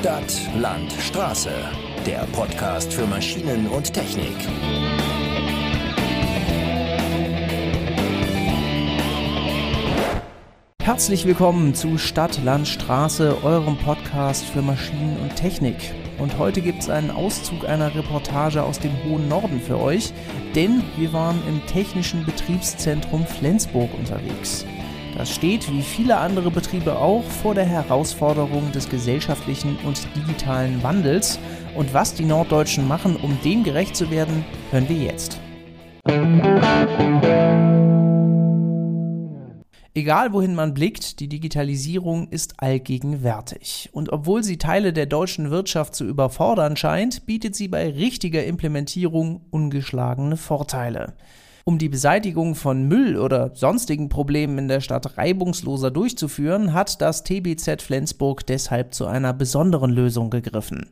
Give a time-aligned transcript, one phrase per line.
[0.00, 1.50] Stadt, Land, Straße.
[2.06, 4.32] Der Podcast für Maschinen und Technik.
[10.80, 15.92] Herzlich willkommen zu Stadt, Land, Straße, eurem Podcast für Maschinen und Technik.
[16.18, 20.12] Und heute gibt es einen Auszug einer Reportage aus dem hohen Norden für euch,
[20.54, 24.64] denn wir waren im Technischen Betriebszentrum Flensburg unterwegs.
[25.18, 31.40] Das steht, wie viele andere Betriebe auch, vor der Herausforderung des gesellschaftlichen und digitalen Wandels.
[31.74, 35.40] Und was die Norddeutschen machen, um dem gerecht zu werden, hören wir jetzt.
[39.92, 43.90] Egal wohin man blickt, die Digitalisierung ist allgegenwärtig.
[43.90, 49.40] Und obwohl sie Teile der deutschen Wirtschaft zu überfordern scheint, bietet sie bei richtiger Implementierung
[49.50, 51.14] ungeschlagene Vorteile.
[51.68, 57.24] Um die Beseitigung von Müll oder sonstigen Problemen in der Stadt reibungsloser durchzuführen, hat das
[57.24, 60.86] TBZ Flensburg deshalb zu einer besonderen Lösung gegriffen.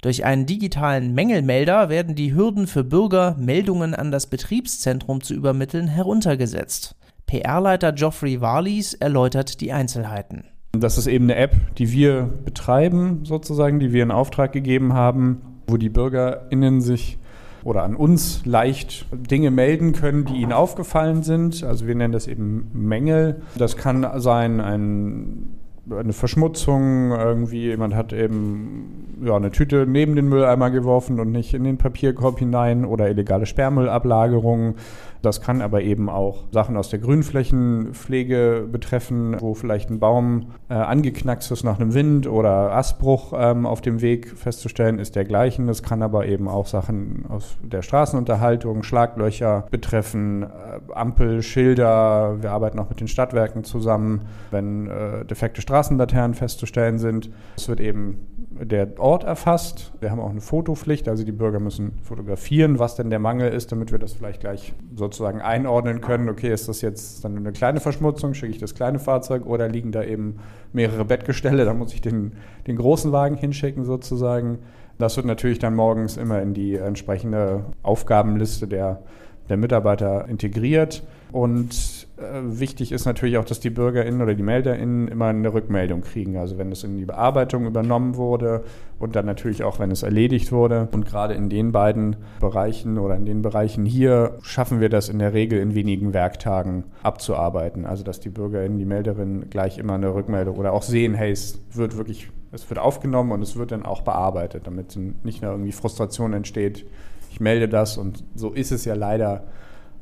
[0.00, 5.86] Durch einen digitalen Mängelmelder werden die Hürden für Bürger, Meldungen an das Betriebszentrum zu übermitteln,
[5.86, 6.96] heruntergesetzt.
[7.26, 10.44] PR-Leiter Geoffrey Warlies erläutert die Einzelheiten.
[10.72, 15.60] Das ist eben eine App, die wir betreiben, sozusagen, die wir in Auftrag gegeben haben,
[15.66, 17.18] wo die BürgerInnen sich
[17.66, 21.64] oder an uns leicht Dinge melden können, die ihnen aufgefallen sind.
[21.64, 23.42] Also wir nennen das eben Mängel.
[23.58, 25.56] Das kann sein ein
[25.88, 31.54] eine Verschmutzung, irgendwie jemand hat eben ja, eine Tüte neben den Mülleimer geworfen und nicht
[31.54, 34.74] in den Papierkorb hinein oder illegale Sperrmüllablagerungen.
[35.22, 40.74] Das kann aber eben auch Sachen aus der Grünflächenpflege betreffen, wo vielleicht ein Baum äh,
[40.74, 45.68] angeknackst ist nach einem Wind oder Astbruch ähm, auf dem Weg festzustellen ist dergleichen.
[45.68, 50.46] Es kann aber eben auch Sachen aus der Straßenunterhaltung, Schlaglöcher betreffen, äh,
[50.94, 52.36] Ampel, Schilder.
[52.40, 57.30] Wir arbeiten auch mit den Stadtwerken zusammen, wenn äh, defekte Straßenlaternen festzustellen sind.
[57.56, 58.18] Es wird eben
[58.64, 59.92] der Ort erfasst.
[60.00, 63.70] Wir haben auch eine Fotopflicht, also die Bürger müssen fotografieren, was denn der Mangel ist,
[63.70, 66.28] damit wir das vielleicht gleich sozusagen einordnen können.
[66.28, 69.92] Okay, ist das jetzt dann eine kleine Verschmutzung, schicke ich das kleine Fahrzeug oder liegen
[69.92, 70.40] da eben
[70.72, 72.32] mehrere Bettgestelle, da muss ich den,
[72.66, 74.58] den großen Wagen hinschicken sozusagen.
[74.98, 79.02] Das wird natürlich dann morgens immer in die entsprechende Aufgabenliste der,
[79.48, 81.04] der Mitarbeiter integriert.
[81.36, 86.00] Und äh, wichtig ist natürlich auch, dass die BürgerInnen oder die MelderInnen immer eine Rückmeldung
[86.00, 86.38] kriegen.
[86.38, 88.64] Also wenn es in die Bearbeitung übernommen wurde
[88.98, 90.88] und dann natürlich auch, wenn es erledigt wurde.
[90.92, 95.18] Und gerade in den beiden Bereichen oder in den Bereichen hier schaffen wir das in
[95.18, 97.84] der Regel in wenigen Werktagen abzuarbeiten.
[97.84, 101.60] Also dass die BürgerInnen, die Melderinnen gleich immer eine Rückmeldung oder auch sehen, hey, es
[101.70, 105.72] wird wirklich, es wird aufgenommen und es wird dann auch bearbeitet, damit nicht nur irgendwie
[105.72, 106.86] Frustration entsteht.
[107.30, 109.44] Ich melde das und so ist es ja leider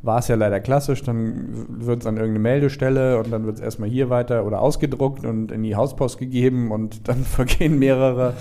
[0.05, 3.63] war es ja leider klassisch, dann wird es an irgendeine Meldestelle und dann wird es
[3.63, 8.35] erstmal hier weiter oder ausgedruckt und in die Hauspost gegeben und dann vergehen mehrere,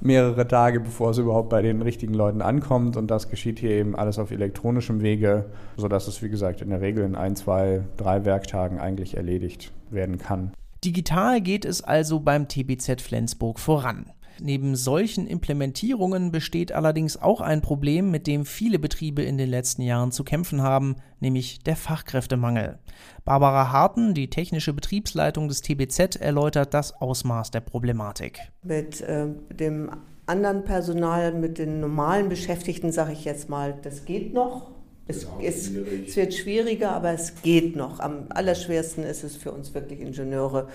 [0.00, 3.96] mehrere Tage, bevor es überhaupt bei den richtigen Leuten ankommt und das geschieht hier eben
[3.96, 8.24] alles auf elektronischem Wege, sodass es wie gesagt in der Regel in ein, zwei, drei
[8.24, 10.52] Werktagen eigentlich erledigt werden kann.
[10.84, 14.12] Digital geht es also beim TBZ Flensburg voran.
[14.40, 19.82] Neben solchen Implementierungen besteht allerdings auch ein Problem, mit dem viele Betriebe in den letzten
[19.82, 22.78] Jahren zu kämpfen haben, nämlich der Fachkräftemangel.
[23.24, 28.40] Barbara Harten, die technische Betriebsleitung des TBZ, erläutert das Ausmaß der Problematik.
[28.62, 29.90] Mit äh, dem
[30.26, 34.75] anderen Personal, mit den normalen Beschäftigten, sage ich jetzt mal, das geht noch.
[35.08, 35.70] Es, genau, es,
[36.08, 38.00] es, wird schwieriger, aber es geht noch.
[38.00, 40.68] Am allerschwersten ist es für uns wirklich Ingenieure,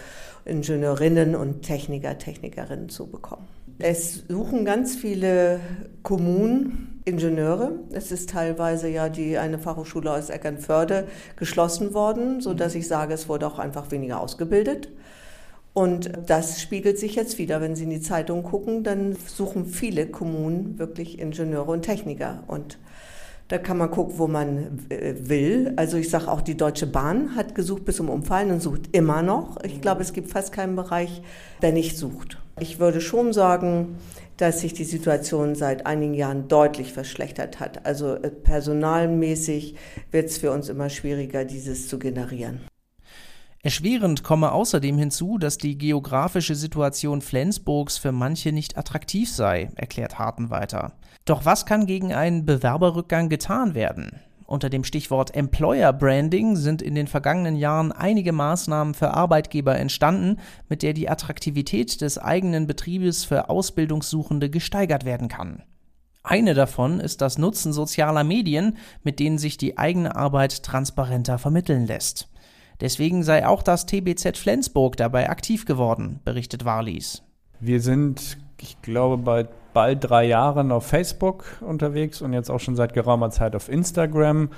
[0.45, 3.47] Ingenieurinnen und Techniker, Technikerinnen zu bekommen.
[3.79, 5.59] Es suchen ganz viele
[6.03, 7.79] Kommunen Ingenieure.
[7.91, 13.27] Es ist teilweise ja die eine Fachhochschule aus Eckernförde geschlossen worden, sodass ich sage, es
[13.27, 14.89] wurde auch einfach weniger ausgebildet.
[15.73, 20.05] Und das spiegelt sich jetzt wieder, wenn Sie in die Zeitung gucken, dann suchen viele
[20.05, 22.43] Kommunen wirklich Ingenieure und Techniker.
[22.47, 22.77] Und
[23.51, 25.73] da kann man gucken, wo man äh, will.
[25.75, 29.21] Also ich sage auch, die Deutsche Bahn hat gesucht bis zum Umfallen und sucht immer
[29.21, 29.61] noch.
[29.65, 31.21] Ich glaube, es gibt fast keinen Bereich,
[31.61, 32.37] der nicht sucht.
[32.61, 33.97] Ich würde schon sagen,
[34.37, 37.85] dass sich die Situation seit einigen Jahren deutlich verschlechtert hat.
[37.85, 39.75] Also äh, personalmäßig
[40.11, 42.61] wird es für uns immer schwieriger, dieses zu generieren.
[43.63, 50.17] Erschwerend komme außerdem hinzu, dass die geografische Situation Flensburgs für manche nicht attraktiv sei, erklärt
[50.17, 50.93] Harten weiter.
[51.25, 54.19] Doch was kann gegen einen Bewerberrückgang getan werden?
[54.45, 60.41] Unter dem Stichwort Employer Branding sind in den vergangenen Jahren einige Maßnahmen für Arbeitgeber entstanden,
[60.67, 65.63] mit der die Attraktivität des eigenen Betriebes für Ausbildungssuchende gesteigert werden kann.
[66.23, 71.87] Eine davon ist das Nutzen sozialer Medien, mit denen sich die eigene Arbeit transparenter vermitteln
[71.87, 72.29] lässt.
[72.81, 77.23] Deswegen sei auch das TBZ Flensburg dabei aktiv geworden, berichtet Warlies.
[77.59, 82.75] Wir sind ich glaube, bei bald drei Jahren auf Facebook unterwegs und jetzt auch schon
[82.75, 84.49] seit geraumer Zeit auf Instagram.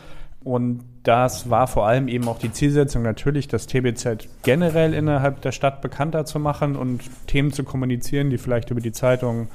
[0.43, 5.51] Und das war vor allem eben auch die Zielsetzung, natürlich das TBZ generell innerhalb der
[5.51, 9.47] Stadt bekannter zu machen und Themen zu kommunizieren, die vielleicht über die Zeitung,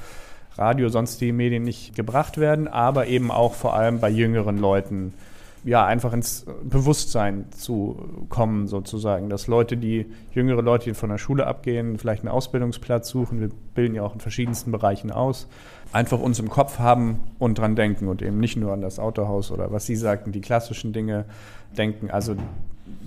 [0.56, 5.14] Radio, sonst die Medien nicht gebracht werden, aber eben auch vor allem bei jüngeren Leuten
[5.64, 9.28] ja, einfach ins Bewusstsein zu kommen, sozusagen.
[9.28, 13.50] Dass Leute, die, jüngere Leute, die von der Schule abgehen, vielleicht einen Ausbildungsplatz suchen, wir
[13.74, 15.48] bilden ja auch in verschiedensten Bereichen aus,
[15.92, 19.50] einfach uns im Kopf haben und dran denken und eben nicht nur an das Autohaus
[19.50, 21.24] oder was Sie sagten, die klassischen Dinge
[21.76, 22.10] denken.
[22.10, 22.36] Also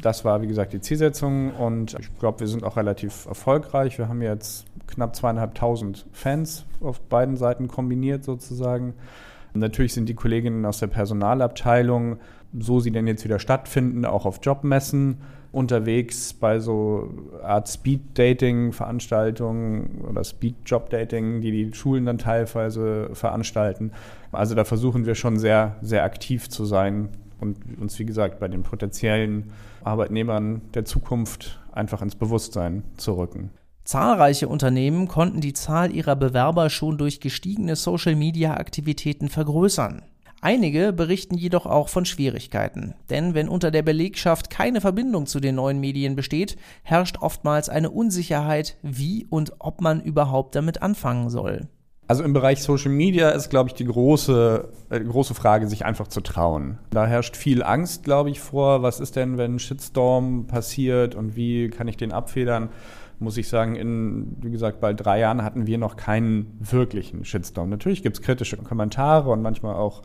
[0.02, 3.98] das war, wie gesagt, die Zielsetzung und ich glaube, wir sind auch relativ erfolgreich.
[3.98, 8.94] Wir haben jetzt knapp zweieinhalbtausend Fans auf beiden Seiten kombiniert sozusagen.
[9.54, 12.18] Natürlich sind die Kolleginnen aus der Personalabteilung
[12.60, 15.18] so sie denn jetzt wieder stattfinden, auch auf Jobmessen
[15.52, 17.10] unterwegs bei so
[17.44, 23.92] Art Speed-Dating-Veranstaltungen oder Speed-Job-Dating, die die Schulen dann teilweise veranstalten.
[24.32, 27.10] Also da versuchen wir schon sehr, sehr aktiv zu sein
[27.40, 29.52] und uns, wie gesagt, bei den potenziellen
[29.84, 33.52] Arbeitnehmern der Zukunft einfach ins Bewusstsein zu rücken.
[33.92, 40.04] Zahlreiche Unternehmen konnten die Zahl ihrer Bewerber schon durch gestiegene Social-Media-Aktivitäten vergrößern.
[40.40, 45.56] Einige berichten jedoch auch von Schwierigkeiten, denn wenn unter der Belegschaft keine Verbindung zu den
[45.56, 51.68] neuen Medien besteht, herrscht oftmals eine Unsicherheit, wie und ob man überhaupt damit anfangen soll.
[52.08, 56.08] Also im Bereich Social Media ist, glaube ich, die große, äh, große Frage, sich einfach
[56.08, 56.78] zu trauen.
[56.90, 58.84] Da herrscht viel Angst, glaube ich, vor.
[58.84, 62.70] Was ist denn, wenn ein Shitstorm passiert und wie kann ich den abfedern?
[63.22, 67.70] Muss ich sagen, in, wie gesagt, bald drei Jahren hatten wir noch keinen wirklichen Shitstorm.
[67.70, 70.02] Natürlich gibt es kritische Kommentare und manchmal auch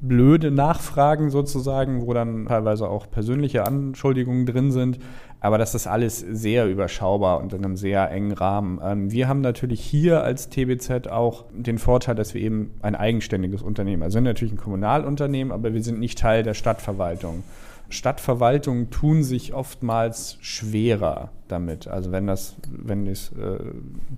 [0.00, 4.98] blöde Nachfragen sozusagen, wo dann teilweise auch persönliche Anschuldigungen drin sind.
[5.40, 8.80] Aber das ist alles sehr überschaubar und in einem sehr engen Rahmen.
[8.82, 13.62] Ähm, wir haben natürlich hier als TBZ auch den Vorteil, dass wir eben ein eigenständiges
[13.62, 17.44] Unternehmen, also sind natürlich ein Kommunalunternehmen, aber wir sind nicht Teil der Stadtverwaltung.
[17.90, 21.88] Stadtverwaltungen tun sich oftmals schwerer damit.
[21.88, 23.58] Also wenn das, wenn das, äh,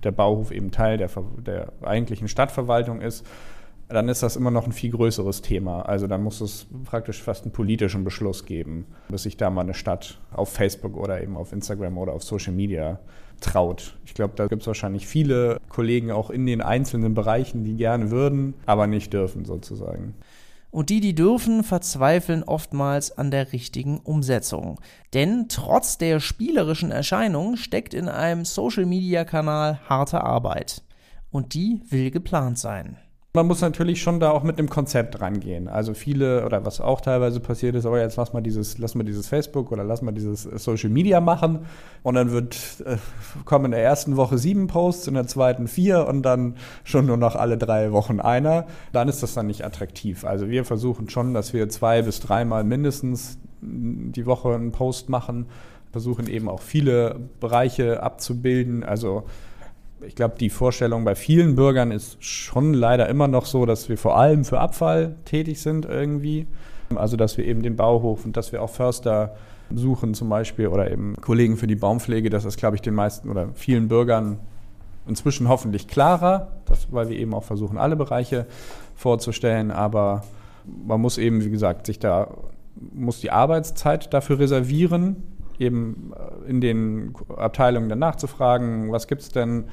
[0.03, 1.09] der Bauhof eben Teil der,
[1.45, 3.25] der eigentlichen Stadtverwaltung ist,
[3.93, 5.83] dann ist das immer noch ein viel größeres Thema.
[5.83, 9.73] Also dann muss es praktisch fast einen politischen Beschluss geben, bis sich da mal eine
[9.73, 12.99] Stadt auf Facebook oder eben auf Instagram oder auf Social Media
[13.39, 13.97] traut.
[14.05, 18.11] Ich glaube, da gibt es wahrscheinlich viele Kollegen auch in den einzelnen Bereichen, die gerne
[18.11, 20.15] würden, aber nicht dürfen sozusagen.
[20.71, 24.79] Und die, die dürfen, verzweifeln oftmals an der richtigen Umsetzung.
[25.13, 30.83] Denn trotz der spielerischen Erscheinung steckt in einem Social-Media-Kanal harte Arbeit.
[31.29, 32.97] Und die will geplant sein.
[33.33, 35.69] Man muss natürlich schon da auch mit einem Konzept rangehen.
[35.69, 38.93] Also viele, oder was auch teilweise passiert ist, aber oh, jetzt lass mal dieses, lass
[38.93, 41.59] mal dieses Facebook oder lass mal dieses Social Media machen.
[42.03, 42.97] Und dann wird, äh,
[43.45, 47.15] kommen in der ersten Woche sieben Posts, in der zweiten vier und dann schon nur
[47.15, 48.65] noch alle drei Wochen einer.
[48.91, 50.25] Dann ist das dann nicht attraktiv.
[50.25, 55.45] Also wir versuchen schon, dass wir zwei bis dreimal mindestens die Woche einen Post machen,
[55.93, 58.83] versuchen eben auch viele Bereiche abzubilden.
[58.83, 59.23] Also
[60.05, 63.97] ich glaube, die Vorstellung bei vielen Bürgern ist schon leider immer noch so, dass wir
[63.97, 66.47] vor allem für Abfall tätig sind irgendwie.
[66.95, 69.35] Also dass wir eben den Bauhof und dass wir auch Förster
[69.73, 72.29] suchen zum Beispiel oder eben Kollegen für die Baumpflege.
[72.29, 74.39] Das ist, glaube ich, den meisten oder vielen Bürgern
[75.07, 78.45] inzwischen hoffentlich klarer, das, weil wir eben auch versuchen, alle Bereiche
[78.95, 79.71] vorzustellen.
[79.71, 80.23] Aber
[80.65, 82.27] man muss eben, wie gesagt, sich da
[82.93, 85.23] muss die Arbeitszeit dafür reservieren,
[85.59, 89.65] eben äh, in den Abteilungen dann nachzufragen, was gibt es denn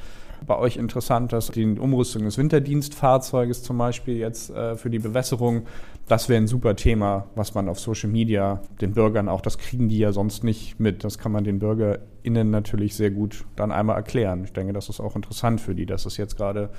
[0.46, 5.62] bei euch Interessantes, die Umrüstung des Winterdienstfahrzeuges zum Beispiel jetzt äh, für die Bewässerung.
[6.06, 9.88] Das wäre ein super Thema, was man auf Social Media den Bürgern auch, das kriegen
[9.88, 11.04] die ja sonst nicht mit.
[11.04, 14.44] Das kann man den BürgerInnen natürlich sehr gut dann einmal erklären.
[14.44, 16.70] Ich denke, das ist auch interessant für die, dass es jetzt gerade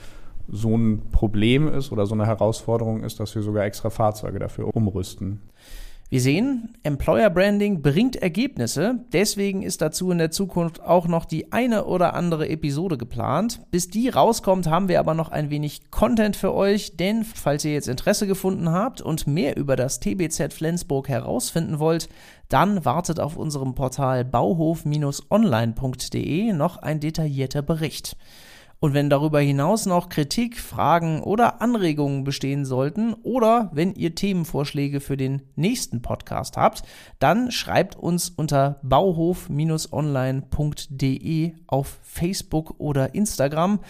[0.47, 4.75] so ein Problem ist oder so eine Herausforderung ist, dass wir sogar extra Fahrzeuge dafür
[4.75, 5.41] umrüsten.
[6.11, 11.51] Wir sehen, Employer Branding bringt Ergebnisse, deswegen ist dazu in der Zukunft auch noch die
[11.51, 13.61] eine oder andere Episode geplant.
[13.69, 17.73] Bis die rauskommt, haben wir aber noch ein wenig Content für euch, denn falls ihr
[17.73, 22.09] jetzt Interesse gefunden habt und mehr über das TBZ Flensburg herausfinden wollt,
[22.47, 28.17] dann wartet auf unserem Portal bauhof-online.de noch ein detaillierter Bericht.
[28.81, 35.01] Und wenn darüber hinaus noch Kritik, Fragen oder Anregungen bestehen sollten oder wenn ihr Themenvorschläge
[35.01, 36.83] für den nächsten Podcast habt,
[37.19, 43.81] dann schreibt uns unter bauhof-online.de auf Facebook oder Instagram.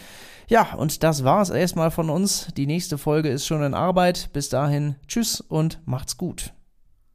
[0.47, 2.47] Ja, und das war's erstmal von uns.
[2.57, 4.31] Die nächste Folge ist schon in Arbeit.
[4.33, 6.51] Bis dahin, tschüss und macht's gut.